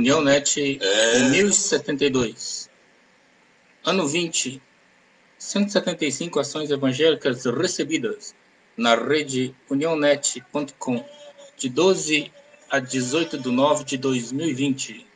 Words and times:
União 0.00 0.22
NET 0.22 0.78
é... 0.80 1.18
1072. 1.30 2.70
Ano 3.84 4.08
20. 4.08 4.62
175 5.38 6.40
ações 6.40 6.70
evangélicas 6.70 7.44
recebidas 7.44 8.34
na 8.76 8.94
rede 8.94 9.54
UniãoNet.com 9.70 11.04
de 11.56 11.68
12 11.68 12.32
a 12.70 12.78
18 12.78 13.38
de 13.38 13.50
9 13.50 13.84
de 13.84 13.98
2020. 13.98 15.09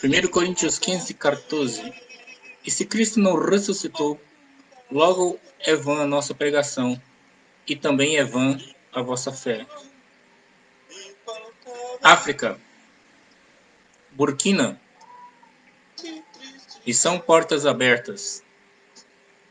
Primeiro 0.00 0.30
Coríntios 0.30 0.78
15, 0.78 1.12
14. 1.12 1.92
E 2.64 2.70
se 2.70 2.86
Cristo 2.86 3.20
não 3.20 3.38
ressuscitou, 3.38 4.18
logo 4.90 5.38
é 5.58 5.74
vã 5.74 6.00
a 6.00 6.06
nossa 6.06 6.34
pregação, 6.34 7.00
e 7.68 7.76
também 7.76 8.16
é 8.16 8.24
vã 8.24 8.58
a 8.94 9.02
vossa 9.02 9.30
fé. 9.30 9.66
África, 12.02 12.58
Burkina, 14.12 14.80
e 16.86 16.94
são 16.94 17.18
portas 17.18 17.66
abertas. 17.66 18.42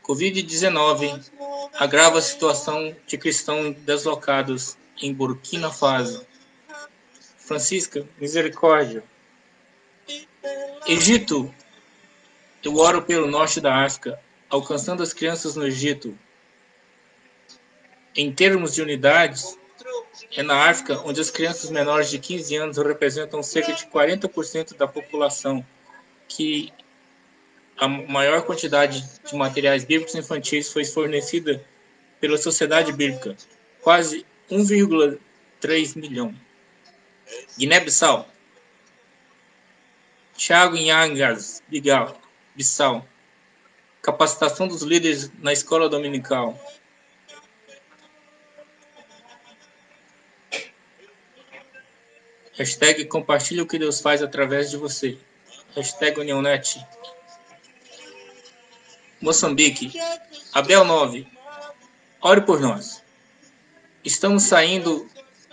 Covid-19 0.02 1.30
agrava 1.74 2.18
a 2.18 2.22
situação 2.22 2.96
de 3.06 3.16
cristãos 3.16 3.76
deslocados 3.76 4.76
em 5.00 5.14
Burkina 5.14 5.70
Faso. 5.70 6.26
Francisca, 7.38 8.04
misericórdia. 8.18 9.04
Egito. 10.86 11.52
Eu 12.62 12.76
oro 12.76 13.02
pelo 13.02 13.26
norte 13.26 13.60
da 13.60 13.84
África, 13.84 14.20
alcançando 14.48 15.02
as 15.02 15.12
crianças 15.12 15.56
no 15.56 15.66
Egito. 15.66 16.16
Em 18.14 18.32
termos 18.32 18.74
de 18.74 18.82
unidades, 18.82 19.56
é 20.36 20.42
na 20.42 20.68
África 20.68 21.00
onde 21.04 21.20
as 21.20 21.30
crianças 21.30 21.70
menores 21.70 22.10
de 22.10 22.18
15 22.18 22.56
anos 22.56 22.76
representam 22.76 23.42
cerca 23.42 23.72
de 23.72 23.86
40% 23.86 24.76
da 24.76 24.86
população, 24.86 25.64
que 26.28 26.72
a 27.78 27.88
maior 27.88 28.42
quantidade 28.42 29.02
de 29.24 29.34
materiais 29.34 29.84
bíblicos 29.84 30.14
infantis 30.14 30.70
foi 30.70 30.84
fornecida 30.84 31.64
pela 32.20 32.36
Sociedade 32.36 32.92
Bíblica, 32.92 33.34
quase 33.80 34.26
1,3 34.50 35.96
milhão. 35.96 36.34
Guiné-Bissau. 37.56 38.28
Thiago 40.40 40.74
Inhangas, 40.74 41.62
Bigal, 41.68 42.18
Bissau. 42.56 43.06
Capacitação 44.00 44.66
dos 44.66 44.80
líderes 44.80 45.30
na 45.38 45.52
escola 45.52 45.86
dominical. 45.86 46.58
Hashtag 52.54 53.04
compartilhe 53.04 53.60
o 53.60 53.66
que 53.66 53.78
Deus 53.78 54.00
faz 54.00 54.22
através 54.22 54.70
de 54.70 54.78
você. 54.78 55.18
Hashtag 55.76 56.18
UniãoNet. 56.18 56.82
Moçambique. 59.20 59.92
Abel 60.54 60.86
9. 60.86 61.28
Ore 62.22 62.40
por 62.40 62.60
nós. 62.60 63.04
Estamos 64.02 64.44
saindo 64.44 65.06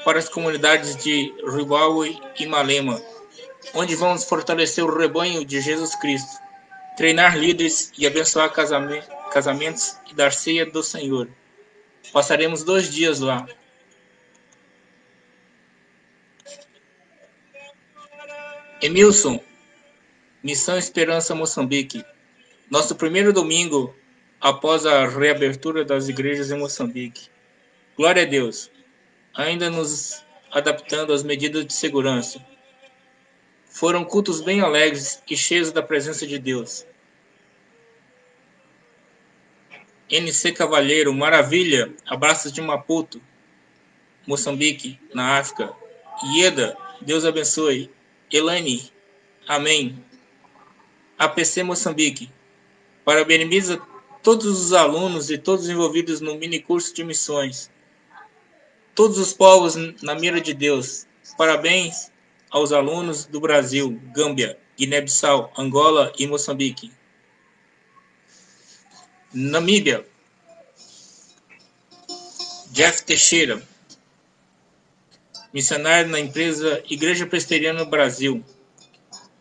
para 0.05 0.17
as 0.17 0.29
comunidades 0.29 0.95
de 0.95 1.33
Ribaui 1.45 2.17
e 2.39 2.45
Malema, 2.45 3.01
onde 3.73 3.95
vamos 3.95 4.23
fortalecer 4.23 4.83
o 4.83 4.97
rebanho 4.97 5.45
de 5.45 5.61
Jesus 5.61 5.95
Cristo, 5.95 6.39
treinar 6.95 7.37
líderes 7.37 7.91
e 7.97 8.07
abençoar 8.07 8.51
casamentos 8.51 9.97
e 10.09 10.13
dar 10.13 10.31
ceia 10.31 10.65
do 10.65 10.81
Senhor. 10.81 11.29
Passaremos 12.11 12.63
dois 12.63 12.89
dias 12.89 13.19
lá. 13.19 13.45
Emilson, 18.81 19.39
Missão 20.43 20.77
Esperança 20.77 21.33
Moçambique. 21.35 22.05
Nosso 22.69 22.95
primeiro 22.95 23.33
domingo 23.33 23.95
após 24.39 24.85
a 24.85 25.07
reabertura 25.07 25.83
das 25.83 26.07
igrejas 26.07 26.51
em 26.51 26.57
Moçambique. 26.57 27.29
Glória 27.95 28.23
a 28.23 28.25
Deus. 28.25 28.69
Ainda 29.33 29.69
nos 29.69 30.23
adaptando 30.51 31.11
às 31.11 31.23
medidas 31.23 31.65
de 31.65 31.73
segurança. 31.73 32.39
Foram 33.77 34.03
cultos 34.03 34.41
bem 34.41 34.59
alegres 34.59 35.21
e 35.29 35.37
cheios 35.37 35.71
da 35.71 35.83
presença 35.83 36.25
de 36.25 36.39
Deus. 36.39 36.83
NC 40.09 40.51
Cavalheiro, 40.53 41.13
maravilha, 41.13 41.93
abraços 42.07 42.51
de 42.51 42.59
Maputo, 42.59 43.21
Moçambique, 44.25 44.99
na 45.13 45.37
África. 45.37 45.75
Ieda, 46.23 46.75
Deus 47.01 47.23
abençoe. 47.23 47.91
Elane, 48.33 48.91
amém. 49.47 50.03
APC 51.19 51.61
Moçambique, 51.61 52.31
parabeniza 53.05 53.79
todos 54.23 54.47
os 54.47 54.73
alunos 54.73 55.29
e 55.29 55.37
todos 55.37 55.69
envolvidos 55.69 56.19
no 56.19 56.33
mini 56.33 56.59
curso 56.59 56.95
de 56.95 57.03
missões. 57.03 57.69
Todos 58.95 59.19
os 59.19 59.33
povos 59.33 59.75
na 60.01 60.15
mira 60.15 60.41
de 60.41 60.55
Deus. 60.55 61.05
Parabéns 61.37 62.11
aos 62.49 62.71
alunos 62.71 63.25
do 63.25 63.39
Brasil, 63.39 63.99
Gâmbia, 64.13 64.57
Guiné-Bissau, 64.77 65.51
Angola 65.57 66.11
e 66.17 66.27
Moçambique. 66.27 66.91
Namíbia. 69.33 70.05
Jeff 72.71 73.03
Teixeira, 73.03 73.61
missionário 75.51 76.11
na 76.11 76.19
empresa 76.19 76.83
Igreja 76.87 77.25
Presbiteriana 77.25 77.83
no 77.83 77.89
Brasil. 77.89 78.43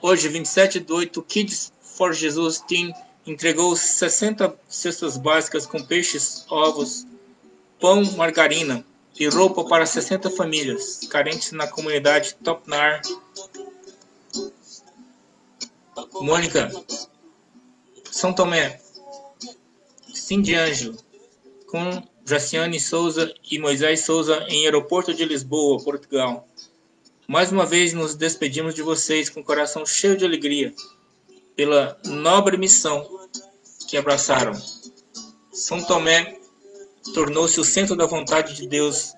Hoje, 0.01 0.29
27 0.29 0.81
de 0.81 0.93
8, 0.93 1.23
Kids 1.23 1.73
for 1.83 2.15
Jesus 2.15 2.61
Team 2.61 2.93
entregou 3.27 3.77
60 3.77 4.57
cestas 4.69 5.19
básicas 5.19 5.67
com 5.67 5.83
peixes, 5.83 6.47
ovos, 6.49 7.07
pão, 7.79 8.05
margarina 8.13 8.85
e 9.19 9.27
roupa 9.29 9.65
para 9.65 9.87
60 9.87 10.31
famílias 10.31 11.01
carentes 11.09 11.53
na 11.53 11.67
comunidade 11.67 12.37
Topnar. 12.43 13.01
Mônica, 16.21 16.71
São 18.11 18.33
Tomé, 18.33 18.81
Cindy 20.13 20.55
Ângelo, 20.55 20.97
com 21.67 22.03
Jaciane 22.25 22.81
Souza 22.81 23.35
e 23.51 23.59
Moisés 23.59 24.01
Souza 24.05 24.45
em 24.49 24.65
aeroporto 24.65 25.15
de 25.15 25.25
Lisboa, 25.25 25.83
Portugal. 25.83 26.47
Mais 27.29 27.53
uma 27.53 27.67
vez 27.67 27.93
nos 27.93 28.15
despedimos 28.15 28.75
de 28.75 28.83
vocês 28.83 29.29
com 29.29 29.41
o 29.41 29.45
coração 29.45 29.85
cheio 29.85 30.17
de 30.17 30.25
alegria 30.25 30.75
pela 31.55 31.99
nobre 32.05 32.57
missão 32.57 33.29
que 33.89 33.97
abraçaram. 33.97 34.53
São 35.53 35.83
Tomé 35.83 36.36
tornou-se 37.13 37.61
o 37.61 37.65
centro 37.65 37.97
da 37.97 38.07
vontade 38.07 38.55
de 38.55 38.67
Deus 38.67 39.15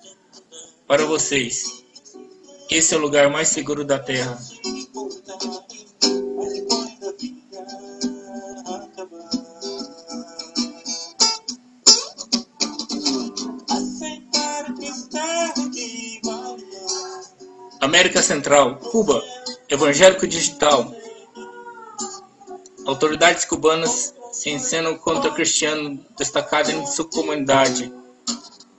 para 0.87 1.05
vocês. 1.05 1.83
Esse 2.69 2.93
é 2.93 2.97
o 2.97 3.01
lugar 3.01 3.29
mais 3.29 3.47
seguro 3.47 3.83
da 3.83 3.97
terra. 3.97 4.37
América 17.81 18.21
Central, 18.21 18.77
Cuba, 18.77 19.23
Evangélico 19.67 20.27
Digital. 20.27 20.93
Autoridades 22.85 23.45
cubanas 23.45 24.13
se 24.39 24.97
contra 24.99 25.31
cristiano 25.31 25.99
destacado 26.17 26.71
em 26.71 26.85
sua 26.85 27.09
comunidade. 27.09 27.91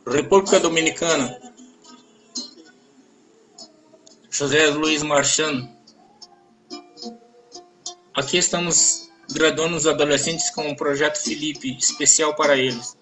República 0.06 0.58
Dominicana. 0.58 1.38
José 4.30 4.70
Luiz 4.70 5.02
Marchand. 5.02 5.68
Aqui 8.14 8.38
estamos 8.38 9.10
graduando 9.32 9.76
os 9.76 9.86
adolescentes 9.86 10.48
com 10.48 10.66
um 10.66 10.74
projeto 10.74 11.18
Felipe 11.18 11.76
especial 11.76 12.34
para 12.34 12.56
eles. 12.56 12.96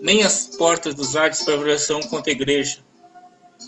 Nem 0.00 0.22
as 0.22 0.46
portas 0.56 0.94
dos 0.94 1.16
artes 1.16 1.42
prevalecerão 1.42 2.00
contra 2.02 2.30
a 2.30 2.36
igreja. 2.36 2.84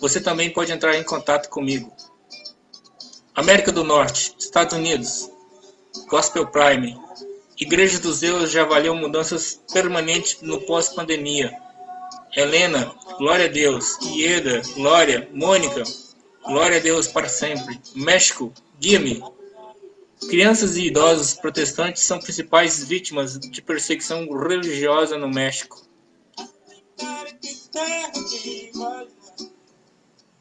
Você 0.01 0.21
também 0.21 0.53
pode 0.53 0.71
entrar 0.71 0.97
em 0.97 1.03
contato 1.03 1.49
comigo. 1.49 1.93
América 3.35 3.73
do 3.73 3.83
Norte, 3.83 4.37
Estados 4.39 4.77
Unidos, 4.77 5.29
Gospel 6.09 6.47
Prime, 6.47 7.08
Igreja 7.61 7.99
dos 7.99 8.19
Zeus 8.19 8.53
já 8.53 8.63
avaliou 8.63 8.95
mudanças 8.95 9.61
permanentes 9.73 10.41
no 10.43 10.61
pós-pandemia. 10.61 11.53
Helena, 12.37 12.95
glória 13.19 13.47
a 13.47 13.49
Deus. 13.49 13.99
Ieda, 14.15 14.63
glória. 14.75 15.29
Mônica, 15.33 15.83
glória 16.45 16.77
a 16.77 16.81
Deus 16.81 17.09
para 17.09 17.29
sempre. 17.29 17.81
México, 17.97 18.53
guia-me. 18.79 19.21
Crianças 20.29 20.77
e 20.77 20.87
idosos 20.87 21.35
protestantes 21.35 22.05
são 22.05 22.21
principais 22.21 22.85
vítimas 22.85 23.39
de 23.39 23.61
perseguição 23.61 24.29
religiosa 24.39 25.19
no 25.19 25.29
México. 25.29 25.83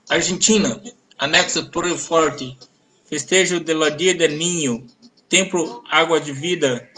Argentina, 0.08 0.82
anexo 1.18 1.70
Torre 1.72 1.98
Forte, 1.98 2.58
festejo 3.06 3.60
de 3.60 3.74
la 3.74 3.90
Dia 3.90 4.14
del 4.14 4.38
Niño, 4.38 4.86
templo 5.28 5.84
Água 5.90 6.20
de 6.20 6.32
Vida. 6.32 6.90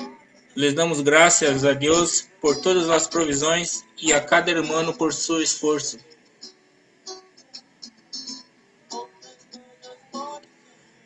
Les 0.60 0.74
damos 0.74 1.00
graças 1.00 1.64
a 1.64 1.72
Deus 1.72 2.28
por 2.42 2.54
todas 2.58 2.90
as 2.90 3.08
provisões 3.08 3.86
e 3.98 4.12
a 4.12 4.20
cada 4.20 4.52
irmão 4.52 4.92
por 4.92 5.14
seu 5.14 5.42
esforço. 5.42 5.98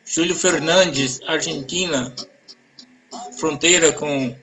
Júlio 0.04 0.34
Fernandes, 0.34 1.20
Argentina, 1.24 2.12
fronteira 3.38 3.92
com 3.92 4.36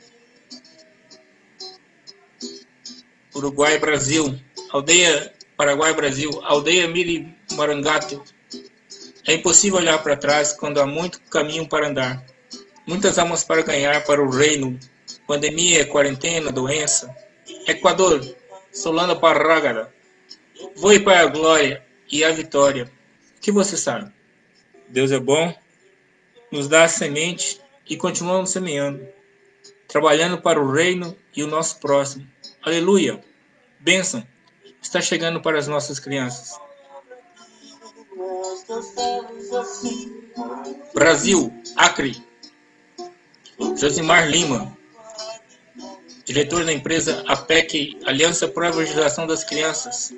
Uruguai, 3.35 3.77
Brasil, 3.79 4.39
aldeia 4.69 5.33
Paraguai, 5.57 5.93
Brasil, 5.93 6.31
aldeia 6.41 6.87
Miri 6.87 7.35
Marangato. 7.57 8.23
É 9.27 9.33
impossível 9.33 9.79
olhar 9.79 10.01
para 10.01 10.15
trás 10.15 10.53
quando 10.53 10.79
há 10.79 10.85
muito 10.85 11.19
caminho 11.23 11.67
para 11.67 11.89
andar. 11.89 12.25
Muitas 12.87 13.19
almas 13.19 13.43
para 13.43 13.61
ganhar 13.61 14.05
para 14.05 14.23
o 14.23 14.29
reino. 14.29 14.79
Pandemia, 15.31 15.87
quarentena, 15.87 16.51
doença. 16.51 17.15
Equador, 17.65 18.19
Solano 18.69 19.17
Parrágara. 19.17 19.89
Voe 20.75 20.99
para 20.99 21.21
a 21.21 21.25
glória 21.27 21.81
e 22.11 22.21
a 22.21 22.33
vitória. 22.33 22.91
O 23.37 23.39
que 23.39 23.49
você 23.49 23.77
sabe? 23.77 24.11
Deus 24.89 25.09
é 25.09 25.21
bom, 25.21 25.57
nos 26.51 26.67
dá 26.67 26.83
a 26.83 26.89
semente 26.89 27.61
e 27.89 27.95
continuamos 27.95 28.49
semeando, 28.49 29.07
trabalhando 29.87 30.37
para 30.41 30.61
o 30.61 30.69
reino 30.69 31.15
e 31.33 31.41
o 31.45 31.47
nosso 31.47 31.79
próximo. 31.79 32.29
Aleluia! 32.61 33.23
Bênção 33.79 34.27
está 34.81 34.99
chegando 34.99 35.41
para 35.41 35.57
as 35.57 35.65
nossas 35.65 35.97
crianças. 35.97 36.59
Brasil, 40.93 41.53
Acre. 41.77 42.21
Josimar 43.77 44.27
Lima, 44.29 44.77
diretor 46.25 46.65
da 46.65 46.73
empresa 46.73 47.23
APEC, 47.27 47.99
Aliança 48.05 48.47
para 48.47 48.67
a 48.67 48.69
Evangelização 48.69 49.25
das 49.27 49.43
Crianças. 49.43 50.13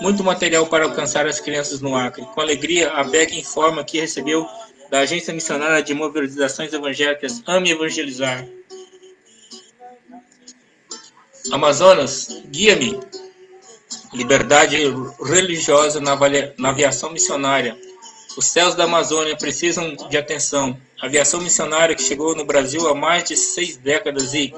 Muito 0.00 0.24
material 0.24 0.66
para 0.66 0.84
alcançar 0.84 1.26
as 1.26 1.40
crianças 1.40 1.80
no 1.80 1.94
Acre. 1.94 2.24
Com 2.24 2.40
alegria, 2.40 2.90
a 2.90 3.02
APEC 3.02 3.38
informa 3.38 3.84
que 3.84 4.00
recebeu 4.00 4.46
da 4.90 5.00
Agência 5.00 5.32
Missionária 5.32 5.82
de 5.82 5.94
Mobilizações 5.94 6.72
Evangélicas 6.72 7.42
Ame 7.46 7.70
Evangelizar. 7.70 8.46
Amazonas, 11.52 12.42
guia-me. 12.46 12.98
Liberdade 14.12 14.76
religiosa 15.22 16.00
na, 16.00 16.18
aviação 16.68 17.12
missionária. 17.12 17.76
Os 18.36 18.46
céus 18.46 18.74
da 18.74 18.84
Amazônia 18.84 19.36
precisam 19.36 19.94
de 19.94 20.16
atenção. 20.16 20.80
Aviação 21.00 21.40
missionária 21.40 21.94
que 21.94 22.02
chegou 22.02 22.36
no 22.36 22.44
Brasil 22.44 22.86
há 22.86 22.94
mais 22.94 23.24
de 23.24 23.34
seis 23.34 23.78
décadas 23.78 24.34
e, 24.34 24.54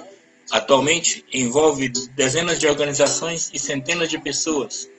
atualmente, 0.51 1.25
envolve 1.33 1.89
dezenas 1.89 2.59
de 2.59 2.67
organizações 2.67 3.49
e 3.55 3.59
centenas 3.61 4.09
de 4.09 4.19
pessoas. 4.19 4.91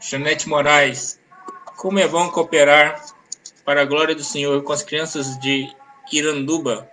Janete 0.00 0.48
Moraes, 0.48 1.18
como 1.76 1.98
é 1.98 2.06
bom 2.06 2.30
cooperar 2.30 3.04
para 3.64 3.82
a 3.82 3.84
glória 3.84 4.14
do 4.14 4.22
Senhor 4.22 4.62
com 4.62 4.72
as 4.72 4.82
crianças 4.82 5.36
de 5.40 5.68
Iranduba. 6.12 6.88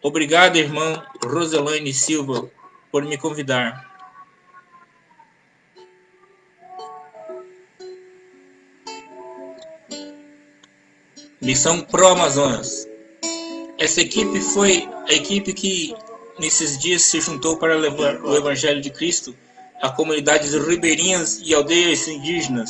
Obrigado, 0.00 0.56
irmã 0.56 1.04
Roselaine 1.24 1.92
Silva, 1.92 2.48
por 2.92 3.04
me 3.04 3.18
convidar. 3.18 3.95
Missão 11.46 11.80
Pro 11.80 12.08
Amazonas. 12.08 12.88
Essa 13.78 14.00
equipe 14.00 14.40
foi 14.40 14.84
a 15.08 15.12
equipe 15.12 15.52
que 15.52 15.94
nesses 16.40 16.76
dias 16.76 17.02
se 17.02 17.20
juntou 17.20 17.56
para 17.56 17.76
levar 17.76 18.16
o 18.16 18.36
Evangelho 18.36 18.80
de 18.80 18.90
Cristo 18.90 19.32
a 19.80 19.88
comunidades 19.88 20.54
ribeirinhas 20.54 21.40
e 21.44 21.54
aldeias 21.54 22.08
indígenas. 22.08 22.68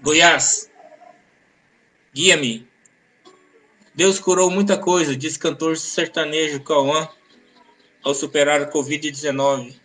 Goiás, 0.00 0.70
guia-me. 2.14 2.66
Deus 3.94 4.18
curou 4.18 4.50
muita 4.50 4.78
coisa, 4.78 5.14
diz 5.14 5.36
cantor 5.36 5.76
sertanejo 5.76 6.62
Cauã 6.62 7.10
ao 8.02 8.14
superar 8.14 8.62
a 8.62 8.72
Covid-19. 8.72 9.76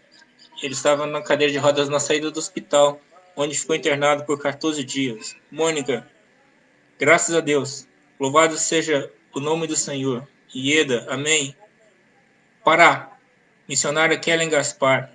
Ele 0.63 0.73
estava 0.73 1.05
na 1.05 1.21
cadeira 1.21 1.51
de 1.51 1.59
rodas 1.59 1.89
na 1.89 1.99
saída 1.99 2.31
do 2.31 2.39
hospital, 2.39 3.01
onde 3.37 3.57
ficou 3.57 3.75
internado 3.75 4.25
por 4.25 4.41
14 4.41 4.83
dias. 4.83 5.35
Mônica, 5.51 6.09
graças 6.99 7.35
a 7.35 7.39
Deus, 7.39 7.87
louvado 8.19 8.57
seja 8.57 9.11
o 9.33 9.39
nome 9.39 9.67
do 9.67 9.75
Senhor. 9.75 10.27
Ieda, 10.53 11.05
amém. 11.07 11.55
Pará, 12.63 13.15
missionária 13.69 14.17
Kellen 14.17 14.49
Gaspar. 14.49 15.13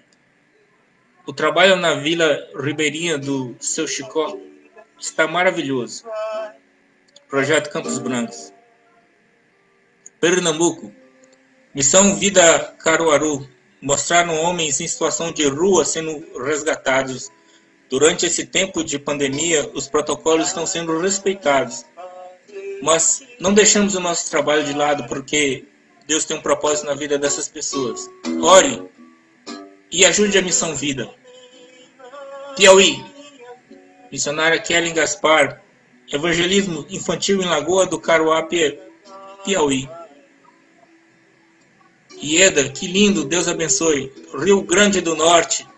O 1.26 1.32
trabalho 1.32 1.76
na 1.76 1.94
Vila 1.94 2.48
Ribeirinha 2.56 3.19
do 3.19 3.56
Seu 3.58 3.88
Chicó 3.88 4.38
está 4.98 5.26
maravilhoso. 5.26 6.04
Projeto 7.28 7.70
Campos 7.70 7.98
Brancos. 7.98 8.52
Pernambuco. 10.20 10.93
Missão 11.74 12.17
Vida 12.17 12.74
Caruaru. 12.79 13.48
Mostraram 13.81 14.36
homens 14.41 14.81
em 14.81 14.86
situação 14.86 15.32
de 15.32 15.48
rua 15.48 15.84
sendo 15.84 16.24
resgatados. 16.44 17.31
Durante 17.93 18.25
esse 18.25 18.46
tempo 18.46 18.82
de 18.82 18.99
pandemia, 18.99 19.70
os 19.75 19.87
protocolos 19.87 20.46
estão 20.46 20.67
sendo 20.67 20.99
respeitados. 20.99 21.84
Mas 22.82 23.22
não 23.39 23.53
deixamos 23.53 23.94
o 23.94 24.01
nosso 24.01 24.31
trabalho 24.31 24.65
de 24.65 24.72
lado 24.72 25.06
porque 25.06 25.67
Deus 26.06 26.25
tem 26.25 26.39
um 26.39 26.41
propósito 26.41 26.87
na 26.87 26.94
vida 26.94 27.19
dessas 27.19 27.49
pessoas. 27.49 28.08
Ore 28.43 28.82
e 29.91 30.06
ajude 30.06 30.39
a 30.39 30.43
Missão 30.43 30.75
Vida. 30.75 31.06
Piauí. 32.56 33.05
Missionária 34.11 34.58
Kellen 34.58 34.94
Gaspar. 34.94 35.63
Evangelismo 36.11 36.87
infantil 36.89 37.43
em 37.43 37.46
Lagoa 37.46 37.84
do 37.84 38.01
Caruá, 38.01 38.49
Piauí. 39.44 39.87
Ieda, 42.22 42.70
que 42.70 42.87
lindo, 42.87 43.27
Deus 43.27 43.49
abençoe. 43.49 44.11
Rio 44.43 44.63
Grande 44.63 45.03
do 45.03 45.15
Norte. 45.15 45.70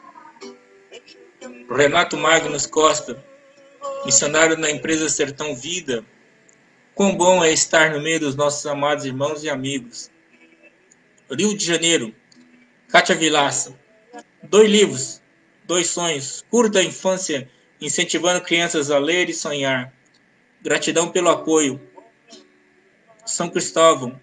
Renato 1.70 2.16
Magnus 2.16 2.66
Costa, 2.66 3.22
missionário 4.04 4.56
na 4.56 4.70
empresa 4.70 5.08
Sertão 5.08 5.56
Vida. 5.56 6.04
Quão 6.94 7.16
bom 7.16 7.42
é 7.42 7.52
estar 7.52 7.90
no 7.90 8.00
meio 8.00 8.20
dos 8.20 8.36
nossos 8.36 8.64
amados 8.66 9.04
irmãos 9.04 9.42
e 9.42 9.48
amigos. 9.48 10.10
Rio 11.30 11.56
de 11.56 11.64
Janeiro, 11.64 12.14
Kátia 12.88 13.14
Vilaça. 13.16 13.74
Dois 14.42 14.70
livros, 14.70 15.22
dois 15.64 15.88
sonhos, 15.88 16.44
curta 16.50 16.82
infância, 16.82 17.50
incentivando 17.80 18.42
crianças 18.42 18.90
a 18.90 18.98
ler 18.98 19.30
e 19.30 19.34
sonhar. 19.34 19.92
Gratidão 20.62 21.10
pelo 21.10 21.30
apoio. 21.30 21.80
São 23.24 23.48
Cristóvão, 23.48 24.20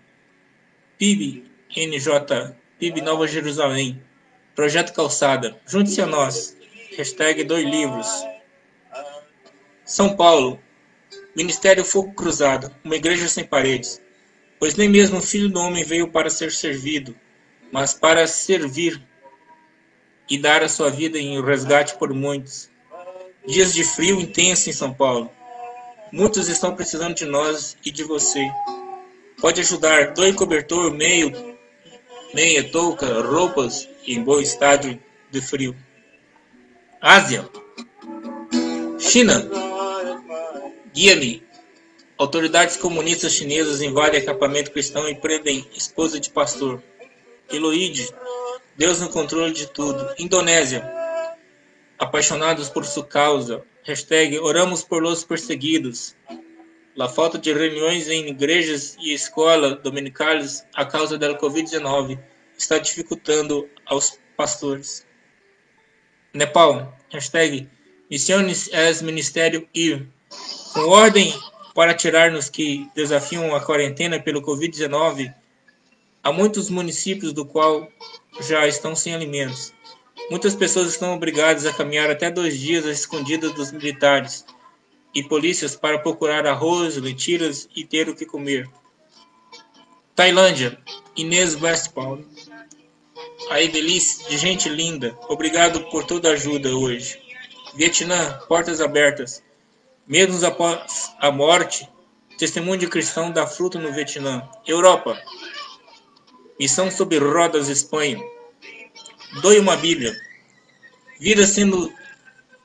PIB 0.97 1.43
NJ, 1.75 2.55
PIB 2.77 3.01
Nova 3.01 3.27
Jerusalém. 3.27 4.01
Projeto 4.55 4.93
Calçada. 4.93 5.59
Junte-se 5.65 6.01
a 6.01 6.05
nós. 6.05 6.55
Hashtag 6.97 7.45
dois 7.45 7.63
livros. 7.63 8.07
São 9.85 10.13
Paulo. 10.15 10.59
Ministério 11.33 11.85
Fogo 11.85 12.13
Cruzado. 12.13 12.69
Uma 12.83 12.97
igreja 12.97 13.29
sem 13.29 13.45
paredes. 13.45 14.01
Pois 14.59 14.75
nem 14.75 14.89
mesmo 14.89 15.19
o 15.19 15.21
Filho 15.21 15.47
do 15.47 15.61
Homem 15.61 15.85
veio 15.85 16.09
para 16.09 16.29
ser 16.29 16.51
servido, 16.51 17.15
mas 17.71 17.93
para 17.93 18.27
servir 18.27 19.01
e 20.29 20.37
dar 20.37 20.63
a 20.63 20.69
sua 20.69 20.89
vida 20.89 21.17
em 21.17 21.41
resgate 21.41 21.97
por 21.97 22.13
muitos. 22.13 22.69
Dias 23.47 23.73
de 23.73 23.85
frio 23.85 24.19
intenso 24.19 24.69
em 24.69 24.73
São 24.73 24.93
Paulo. 24.93 25.31
Muitos 26.11 26.49
estão 26.49 26.75
precisando 26.75 27.15
de 27.15 27.25
nós 27.25 27.77
e 27.85 27.89
de 27.89 28.03
você. 28.03 28.45
Pode 29.39 29.61
ajudar. 29.61 30.13
Doe 30.13 30.33
cobertor, 30.33 30.91
meio, 30.91 31.57
meia, 32.33 32.69
touca, 32.69 33.21
roupas 33.21 33.87
em 34.05 34.21
bom 34.21 34.41
estado 34.41 34.99
de 35.31 35.41
frio. 35.41 35.73
Ásia. 37.01 37.49
China. 38.99 39.49
Guia-me. 40.93 41.43
Autoridades 42.15 42.77
comunistas 42.77 43.33
chinesas 43.33 43.81
invadem 43.81 44.21
acampamento 44.21 44.69
cristão 44.69 45.09
e 45.09 45.15
prendem 45.15 45.67
esposa 45.75 46.19
de 46.19 46.29
pastor. 46.29 46.79
Eloide, 47.51 48.07
Deus 48.77 48.99
no 48.99 49.09
controle 49.09 49.51
de 49.51 49.65
tudo. 49.65 50.13
Indonésia, 50.19 50.87
apaixonados 51.97 52.69
por 52.69 52.85
sua 52.85 53.07
causa. 53.07 53.63
Hashtag 53.83 54.37
oramos 54.37 54.83
por 54.83 55.01
los 55.01 55.23
perseguidos. 55.23 56.15
a 56.99 57.09
falta 57.09 57.39
de 57.39 57.51
reuniões 57.51 58.09
em 58.09 58.27
igrejas 58.27 58.95
e 58.99 59.11
escolas 59.11 59.81
dominicais 59.81 60.63
a 60.75 60.85
causa 60.85 61.17
da 61.17 61.35
Covid-19 61.35 62.19
está 62.55 62.77
dificultando 62.77 63.67
aos 63.87 64.19
pastores. 64.37 65.09
Nepal, 66.33 66.97
hashtag 67.11 67.69
Missões 68.09 68.69
es 68.71 69.01
Ministério 69.01 69.67
ir. 69.73 70.07
Com 70.73 70.87
ordem 70.87 71.37
para 71.75 71.93
tirar-nos 71.93 72.49
que 72.49 72.89
desafiam 72.95 73.53
a 73.53 73.59
quarentena 73.59 74.17
pelo 74.17 74.41
Covid-19, 74.41 75.33
há 76.23 76.31
muitos 76.31 76.69
municípios 76.69 77.33
do 77.33 77.45
qual 77.45 77.85
já 78.39 78.65
estão 78.65 78.95
sem 78.95 79.13
alimentos. 79.13 79.73
Muitas 80.29 80.55
pessoas 80.55 80.87
estão 80.87 81.13
obrigadas 81.13 81.65
a 81.65 81.73
caminhar 81.73 82.09
até 82.09 82.31
dois 82.31 82.57
dias 82.57 82.85
escondidas 82.85 83.53
dos 83.53 83.73
militares 83.73 84.45
e 85.13 85.21
polícias 85.21 85.75
para 85.75 85.99
procurar 85.99 86.47
arroz, 86.47 86.95
lentilhas 86.95 87.67
e 87.75 87.83
ter 87.83 88.07
o 88.07 88.15
que 88.15 88.25
comer. 88.25 88.69
Tailândia, 90.15 90.77
Inês 91.17 91.61
Westphal. 91.61 92.19
A 93.49 93.61
Evelice, 93.61 94.29
de 94.29 94.37
gente 94.37 94.69
linda, 94.69 95.17
obrigado 95.27 95.81
por 95.89 96.05
toda 96.05 96.29
a 96.29 96.33
ajuda 96.33 96.75
hoje. 96.75 97.19
Vietnã, 97.75 98.39
portas 98.47 98.79
abertas. 98.79 99.43
Mesmo 100.07 100.45
após 100.45 101.11
a 101.19 101.31
morte, 101.31 101.87
testemunho 102.37 102.79
de 102.79 102.87
cristão 102.87 103.31
dá 103.31 103.45
fruto 103.45 103.79
no 103.79 103.91
Vietnã. 103.91 104.47
Europa, 104.65 105.21
missão 106.59 106.91
sobre 106.91 107.17
rodas 107.17 107.67
Espanha. 107.67 108.19
Doe 109.41 109.59
uma 109.59 109.75
Bíblia. 109.75 110.15
Vidas 111.19 111.49
sendo 111.49 111.93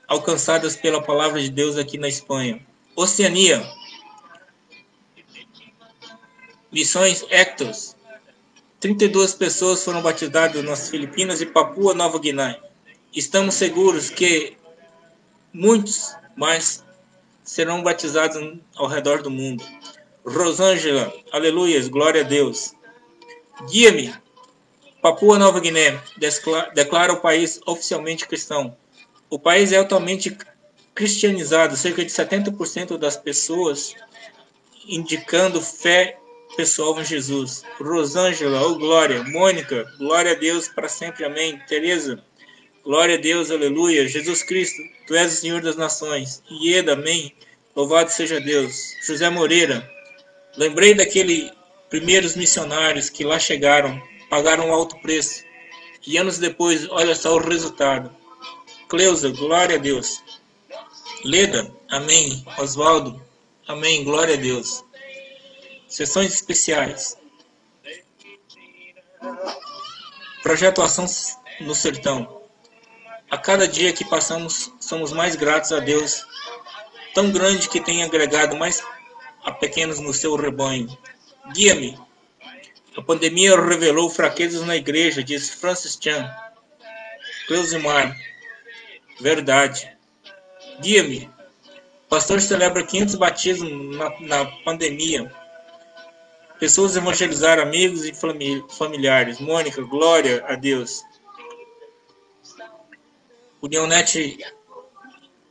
alcançadas 0.07 0.75
pela 0.75 1.01
palavra 1.01 1.41
de 1.41 1.49
Deus 1.49 1.77
aqui 1.77 1.97
na 1.97 2.07
Espanha. 2.07 2.65
Oceania. 2.95 3.61
Missões 6.71 7.25
Hectos. 7.29 7.96
32 8.79 9.33
pessoas 9.33 9.83
foram 9.83 10.03
batizadas 10.03 10.63
nas 10.63 10.89
Filipinas 10.89 11.41
e 11.41 11.47
Papua 11.47 11.95
Nova 11.95 12.19
Guiné. 12.19 12.59
Estamos 13.15 13.55
seguros 13.55 14.09
que 14.09 14.55
muitos 15.51 16.15
mais 16.35 16.83
serão 17.43 17.81
batizados 17.81 18.59
ao 18.75 18.85
redor 18.85 19.23
do 19.23 19.31
mundo. 19.31 19.63
Rosângela, 20.23 21.11
aleluias, 21.31 21.87
glória 21.87 22.21
a 22.21 22.23
Deus. 22.23 22.75
Guia-me. 23.67 24.13
Papua 25.01 25.39
Nova 25.39 25.59
Guiné 25.59 25.99
declara 26.75 27.13
o 27.13 27.21
país 27.21 27.59
oficialmente 27.65 28.27
cristão. 28.27 28.77
O 29.29 29.39
país 29.39 29.71
é 29.71 29.77
altamente 29.77 30.37
cristianizado, 30.93 31.75
cerca 31.75 32.05
de 32.05 32.11
70% 32.11 32.97
das 32.97 33.17
pessoas 33.17 33.95
indicando 34.87 35.61
fé 35.61 36.19
pessoal 36.55 37.03
Jesus. 37.03 37.63
Rosângela, 37.79 38.61
oh 38.65 38.75
glória. 38.75 39.23
Mônica, 39.23 39.85
glória 39.97 40.31
a 40.31 40.35
Deus 40.35 40.67
para 40.67 40.87
sempre, 40.87 41.25
amém. 41.25 41.59
Teresa, 41.67 42.23
glória 42.83 43.15
a 43.15 43.19
Deus, 43.19 43.51
aleluia. 43.51 44.07
Jesus 44.07 44.43
Cristo, 44.43 44.81
tu 45.05 45.15
és 45.15 45.33
o 45.33 45.35
Senhor 45.35 45.61
das 45.61 45.75
nações. 45.75 46.41
Ieda, 46.49 46.93
amém. 46.93 47.33
Louvado 47.75 48.11
seja 48.11 48.39
Deus. 48.39 48.95
José 49.05 49.29
Moreira, 49.29 49.87
lembrei 50.57 50.93
daqueles 50.93 51.51
primeiros 51.89 52.35
missionários 52.35 53.09
que 53.09 53.23
lá 53.23 53.37
chegaram, 53.37 54.01
pagaram 54.29 54.69
um 54.69 54.73
alto 54.73 54.99
preço. 55.01 55.43
E 56.05 56.17
anos 56.17 56.37
depois, 56.37 56.89
olha 56.89 57.15
só 57.15 57.35
o 57.35 57.39
resultado. 57.39 58.09
Cleusa, 58.87 59.29
glória 59.29 59.75
a 59.75 59.79
Deus. 59.79 60.23
Leda, 61.23 61.69
amém. 61.89 62.45
Oswaldo, 62.57 63.21
amém. 63.67 64.03
Glória 64.03 64.35
a 64.35 64.37
Deus. 64.37 64.83
Sessões 65.87 66.33
especiais. 66.33 67.17
Projeto 70.43 70.81
Ação 70.81 71.05
no 71.61 71.73
Sertão. 71.73 72.41
A 73.29 73.37
cada 73.37 73.67
dia 73.67 73.91
que 73.91 74.05
passamos, 74.05 74.73
somos 74.79 75.11
mais 75.11 75.35
gratos 75.35 75.71
a 75.71 75.79
Deus, 75.79 76.25
tão 77.13 77.31
grande 77.31 77.67
que 77.67 77.81
tem 77.81 78.03
agregado 78.03 78.55
mais 78.55 78.81
a 79.43 79.51
pequenos 79.51 79.99
no 79.99 80.13
seu 80.13 80.35
rebanho. 80.35 80.97
Guia-me. 81.53 81.99
A 82.95 83.01
pandemia 83.01 83.59
revelou 83.59 84.09
fraquezas 84.09 84.65
na 84.65 84.75
igreja, 84.75 85.23
diz 85.23 85.49
Francis 85.49 85.97
Chan. 86.01 86.29
Cleusimar. 87.47 88.15
Verdade. 89.19 89.97
Guia-me. 90.81 91.29
Pastor 92.09 92.41
celebra 92.41 92.85
500 92.85 93.15
batismos 93.15 93.97
na, 93.97 94.19
na 94.21 94.45
pandemia. 94.63 95.31
Pessoas 96.59 96.95
evangelizaram 96.95 97.63
amigos 97.63 98.03
e 98.03 98.13
familiares. 98.69 99.39
Mônica, 99.39 99.81
glória 99.83 100.43
a 100.47 100.55
Deus. 100.55 101.03
Unionet, 103.61 104.39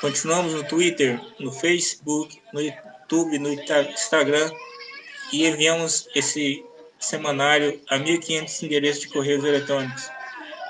Continuamos 0.00 0.54
no 0.54 0.64
Twitter, 0.64 1.20
no 1.38 1.52
Facebook, 1.52 2.40
no 2.52 2.60
YouTube, 2.60 3.38
no 3.38 3.52
Instagram 3.52 4.50
e 5.32 5.46
enviamos 5.46 6.08
esse 6.14 6.64
semanário 6.98 7.80
a 7.88 7.98
1.500 7.98 8.62
endereços 8.62 9.02
de 9.02 9.08
correios 9.08 9.44
eletrônicos. 9.44 10.08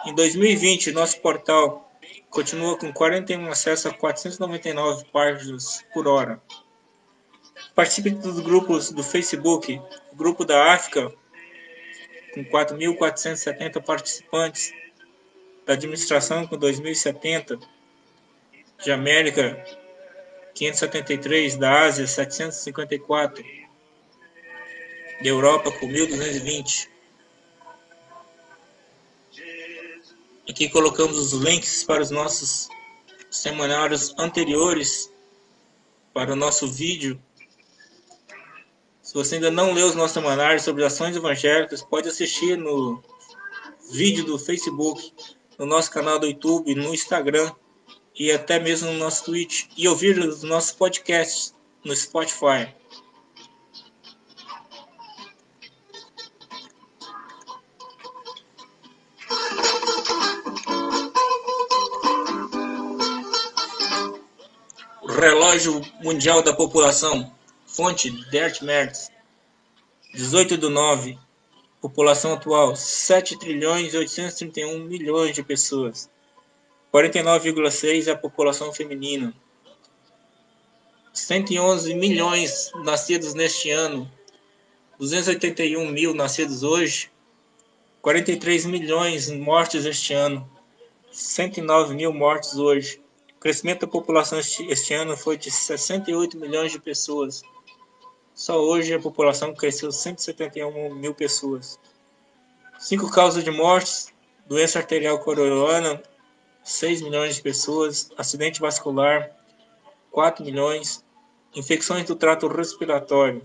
Em 0.07 0.15
2020, 0.15 0.93
nosso 0.93 1.21
portal 1.21 1.90
continua 2.31 2.79
com 2.79 2.93
41 2.93 3.49
acessos 3.51 3.87
a 3.87 3.95
499 3.95 5.05
páginas 5.13 5.85
por 5.93 6.07
hora. 6.07 6.41
Participe 7.75 8.11
dos 8.11 8.41
grupos 8.41 8.91
do 8.91 9.03
Facebook, 9.03 9.81
o 10.13 10.17
grupo 10.17 10.45
da 10.45 10.73
África, 10.73 11.13
com 12.33 12.45
4.470 12.45 13.83
participantes, 13.83 14.73
da 15.67 15.75
administração 15.75 16.47
com 16.47 16.57
2.070, 16.57 17.61
de 18.83 18.93
América 18.93 19.63
573, 20.55 21.57
da 21.57 21.83
Ásia 21.83 22.07
754, 22.07 23.45
de 25.21 25.29
Europa 25.29 25.71
com 25.73 25.87
1220. 25.87 26.90
Aqui 30.51 30.69
colocamos 30.69 31.17
os 31.17 31.33
links 31.33 31.85
para 31.85 32.03
os 32.03 32.11
nossos 32.11 32.69
semanários 33.31 34.13
anteriores, 34.19 35.09
para 36.13 36.33
o 36.33 36.37
nosso 36.37 36.67
vídeo. 36.67 37.23
Se 39.01 39.15
você 39.15 39.37
ainda 39.37 39.49
não 39.49 39.73
leu 39.73 39.87
os 39.87 39.95
nossos 39.95 40.15
semanários 40.15 40.65
sobre 40.65 40.85
ações 40.85 41.15
evangélicas, 41.15 41.85
pode 41.85 42.09
assistir 42.09 42.59
no 42.59 43.01
vídeo 43.93 44.25
do 44.25 44.41
Facebook, 44.41 45.13
no 45.57 45.67
nosso 45.67 45.89
canal 45.93 46.19
do 46.19 46.27
YouTube, 46.27 46.75
no 46.75 46.93
Instagram 46.93 47.53
e 48.19 48.33
até 48.33 48.59
mesmo 48.59 48.91
no 48.91 48.99
nosso 48.99 49.27
Twitch 49.27 49.69
e 49.77 49.87
ouvir 49.87 50.19
os 50.19 50.43
nossos 50.43 50.73
podcasts 50.73 51.55
no 51.85 51.95
Spotify. 51.95 52.75
Relógio 65.21 65.83
Mundial 66.03 66.43
da 66.43 66.55
População. 66.55 67.31
Fonte 67.67 68.11
Dert 68.31 68.63
Mertz. 68.63 69.11
18 70.15 70.57
do 70.57 70.71
9. 70.71 71.19
População 71.79 72.33
atual: 72.33 72.75
7 72.75 73.39
trilhões 73.39 73.93
e 73.93 73.99
831 73.99 74.83
milhões 74.85 75.35
de 75.35 75.43
pessoas. 75.43 76.09
49,6 76.91 78.07
é 78.07 78.13
a 78.13 78.17
população 78.17 78.73
feminina. 78.73 79.35
111 81.13 81.95
milhões 81.95 82.73
nascidos 82.83 83.35
neste 83.35 83.71
ano. 83.71 84.11
281 84.99 85.87
mil 85.91 86.15
nascidos 86.15 86.63
hoje. 86.63 87.11
43 88.01 88.65
milhões 88.65 89.31
mortes 89.31 89.85
este 89.85 90.15
ano. 90.15 90.51
109 91.13 91.95
mil 91.95 92.11
mortes 92.11 92.55
hoje. 92.55 93.03
O 93.41 93.43
crescimento 93.43 93.81
da 93.81 93.87
população 93.87 94.39
este, 94.39 94.93
ano 94.93 95.17
foi 95.17 95.39
de 95.39 95.51
68 95.51 96.37
milhões 96.37 96.73
de 96.73 96.79
pessoas. 96.79 97.43
Só 98.35 98.61
hoje 98.61 98.93
a 98.93 99.01
população 99.01 99.55
cresceu 99.55 99.91
171 99.91 100.95
mil 100.95 101.15
pessoas. 101.15 101.81
Cinco 102.79 103.11
causas 103.11 103.43
de 103.43 103.51
mortes: 103.51 104.13
doença 104.47 104.79
arterial 104.79 105.19
coronariana, 105.21 106.03
6 106.63 107.01
milhões 107.01 107.37
de 107.37 107.41
pessoas, 107.41 108.11
acidente 108.19 108.61
vascular, 108.61 109.35
4 110.11 110.45
milhões, 110.45 111.03
infecções 111.57 112.05
do 112.05 112.15
trato 112.15 112.47
respiratório, 112.47 113.41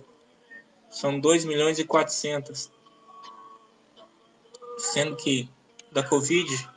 são 0.89 1.17
2 1.17 1.45
milhões 1.45 1.79
e 1.79 1.85
400, 1.85 2.69
sendo 4.77 5.15
que 5.15 5.49
da 5.89 6.03
Covid 6.03 6.69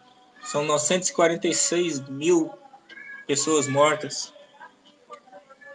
São 0.45 0.63
946 0.63 2.09
mil 2.09 2.58
pessoas 3.29 3.69
mortas, 3.69 4.33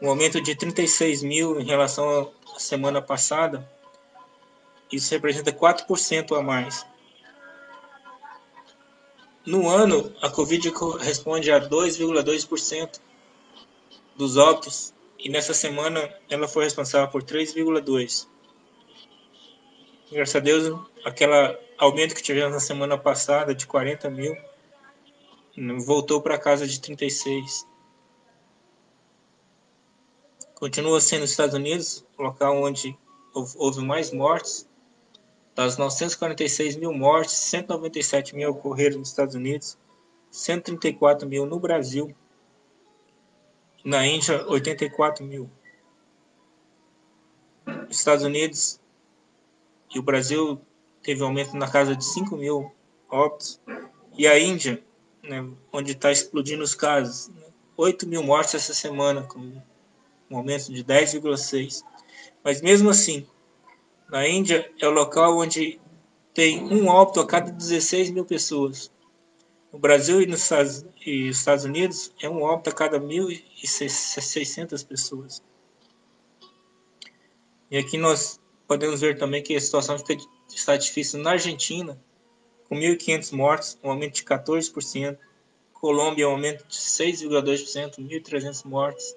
um 0.02 0.10
aumento 0.10 0.42
de 0.42 0.56
36 0.56 1.22
mil 1.22 1.62
em 1.62 1.64
relação 1.64 2.34
à 2.56 2.60
semana 2.60 3.00
passada. 3.00 3.70
Isso 4.92 5.12
representa 5.12 5.54
4% 5.54 6.36
a 6.36 6.42
mais. 6.42 6.84
No 9.46 9.70
ano, 9.70 10.12
a 10.20 10.30
Covid 10.32 10.72
corresponde 10.72 11.52
a 11.52 11.60
2,2% 11.60 13.00
dos 14.16 14.36
óbitos 14.36 14.92
e 15.20 15.30
nessa 15.30 15.54
semana 15.54 16.12
ela 16.30 16.48
foi 16.48 16.64
responsável 16.64 17.08
por 17.10 17.22
3,2%. 17.22 18.28
Graças 20.12 20.36
a 20.36 20.40
Deus, 20.40 20.80
aquele 21.06 21.58
aumento 21.78 22.16
que 22.16 22.24
tivemos 22.24 22.54
na 22.54 22.60
semana 22.60 22.98
passada 22.98 23.54
de 23.54 23.68
40 23.68 24.10
mil 24.10 24.36
voltou 25.86 26.22
para 26.22 26.38
casa 26.38 26.68
de 26.68 26.80
36. 26.80 27.68
Continua 30.56 31.02
sendo 31.02 31.24
os 31.24 31.32
Estados 31.32 31.56
Unidos 31.56 32.06
o 32.18 32.24
local 32.24 32.62
onde 32.62 32.98
houve 33.34 33.82
mais 33.82 34.12
mortes 34.12 34.68
das 35.56 35.78
946 35.78 36.76
mil 36.78 36.94
mortes, 36.94 37.34
197 37.34 38.36
mil 38.36 38.50
ocorreram 38.50 39.00
nos 39.00 39.10
Estados 39.10 39.36
Unidos, 39.36 39.78
134 40.32 41.28
mil 41.28 41.46
no 41.46 41.60
Brasil, 41.60 42.16
na 43.86 44.06
Índia, 44.06 44.48
84 44.48 45.24
mil. 45.24 45.50
Estados 47.90 48.26
Unidos 48.26 48.80
e 49.94 50.00
o 50.00 50.04
Brasil 50.04 50.60
teve 51.04 51.22
um 51.22 51.28
aumento 51.28 51.56
na 51.56 51.70
casa 51.70 51.96
de 51.96 52.04
5 52.04 52.36
mil 52.36 52.72
óbitos, 53.10 53.62
e 54.18 54.28
a 54.28 54.40
Índia, 54.40 54.84
né, 55.24 55.50
onde 55.72 55.94
está 55.94 56.12
explodindo 56.12 56.64
os 56.64 56.76
casos, 56.76 57.30
né, 57.30 57.44
8 57.78 58.08
mil 58.08 58.22
mortes 58.22 58.56
essa 58.56 58.74
semana, 58.74 59.24
com 59.24 59.40
um 60.30 60.38
aumento 60.38 60.72
de 60.72 60.84
10,6. 60.84 61.82
Mas 62.44 62.62
mesmo 62.62 62.90
assim, 62.90 63.26
na 64.10 64.28
Índia 64.28 64.72
é 64.80 64.88
o 64.88 64.92
local 64.92 65.38
onde 65.38 65.80
tem 66.34 66.64
um 66.64 66.88
óbito 66.88 67.20
a 67.20 67.28
cada 67.28 67.52
16 67.52 68.12
mil 68.12 68.26
pessoas. 68.26 68.92
No 69.72 69.80
Brasil 69.80 70.22
e 70.22 70.28
nos 70.28 70.52
Estados 71.06 71.64
Unidos 71.64 72.14
é 72.22 72.30
um 72.30 72.44
óbito 72.44 72.70
a 72.70 72.74
cada 72.74 73.00
1.600 73.00 74.86
pessoas. 74.86 75.42
E 77.72 77.78
aqui 77.78 77.98
nós 77.98 78.40
podemos 78.68 79.02
ver 79.02 79.18
também 79.18 79.42
que 79.42 79.56
a 79.56 79.62
situação 79.62 79.96
está 80.54 80.78
difícil 80.78 81.22
na 81.22 81.32
Argentina, 81.32 82.00
com 82.68 82.76
1.500 82.76 83.32
mortos, 83.34 83.78
um 83.84 83.90
aumento 83.92 84.16
de 84.16 84.24
14%. 84.24 85.18
Colômbia, 85.74 86.28
um 86.30 86.32
aumento 86.32 86.66
de 86.66 86.76
6,2%, 86.76 87.98
1.300 87.98 88.66
mortos. 88.66 89.16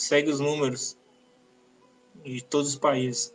segue 0.00 0.30
os 0.30 0.40
números 0.40 0.96
de 2.24 2.42
todos 2.42 2.70
os 2.70 2.76
países. 2.76 3.34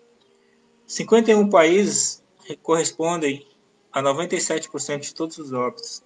51 0.88 1.50
países 1.50 2.24
correspondem 2.62 3.48
a 3.92 4.02
97% 4.02 5.00
de 5.00 5.16
todos 5.16 5.38
os 5.38 5.54
óbitos. 5.54 6.04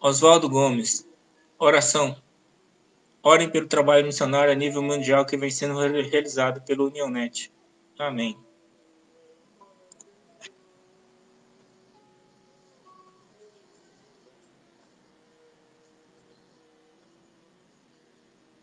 Oswaldo 0.00 0.48
Gomes. 0.48 1.06
Oração. 1.58 2.16
Orem 3.22 3.50
pelo 3.50 3.66
trabalho 3.66 4.06
missionário 4.06 4.52
a 4.52 4.56
nível 4.56 4.82
mundial 4.82 5.26
que 5.26 5.36
vem 5.36 5.50
sendo 5.50 5.78
realizado 5.78 6.62
pelo 6.62 6.86
Unionet. 6.86 7.52
Amém. 7.98 8.38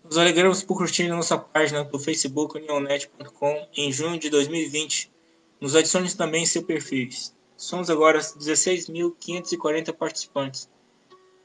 Nos 0.04 0.18
alegramos 0.18 0.64
por 0.64 0.78
curtir 0.78 1.08
nossa 1.10 1.38
página 1.38 1.84
do 1.84 2.00
Facebook 2.00 2.58
unionet.com 2.58 3.68
em 3.76 3.92
junho 3.92 4.18
de 4.18 4.30
2020. 4.30 5.12
Nos 5.60 5.76
adicione 5.76 6.12
também 6.16 6.44
em 6.44 6.46
seu 6.46 6.64
perfil. 6.64 7.10
Somos 7.56 7.90
agora 7.90 8.20
16.540 8.20 9.94
participantes 9.94 10.70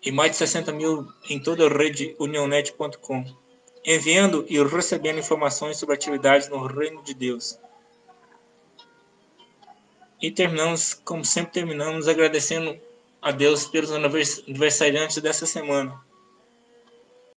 e 0.02 0.10
mais 0.10 0.32
de 0.32 0.36
60 0.38 0.72
mil 0.72 1.06
em 1.30 1.38
toda 1.38 1.66
a 1.66 1.68
rede 1.68 2.16
unionet.com, 2.18 3.24
enviando 3.84 4.44
e 4.48 4.62
recebendo 4.62 5.18
informações 5.18 5.76
sobre 5.76 5.94
atividades 5.94 6.48
no 6.48 6.66
Reino 6.66 7.02
de 7.02 7.14
Deus. 7.14 7.58
E 10.20 10.30
terminamos, 10.30 10.94
como 10.94 11.24
sempre 11.24 11.52
terminamos, 11.52 12.08
agradecendo 12.08 12.78
a 13.20 13.30
Deus 13.30 13.66
pelos 13.66 13.92
aniversariantes 13.92 15.18
dessa 15.18 15.46
semana. 15.46 16.00